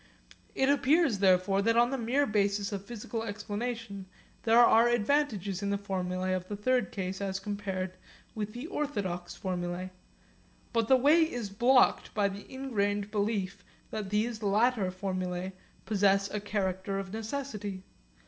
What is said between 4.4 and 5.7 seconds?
there are advantages in